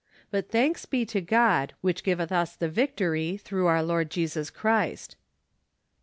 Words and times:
"But 0.31 0.49
thanks 0.49 0.87
be 0.87 1.05
to 1.05 1.21
God, 1.21 1.73
which 1.81 2.03
giveth 2.03 2.31
us 2.31 2.55
the 2.55 2.67
vic¬ 2.69 2.95
tory 2.95 3.37
through 3.37 3.67
our 3.67 3.83
Lord 3.83 4.09
Jesus 4.09 4.49
Christ 4.49 5.15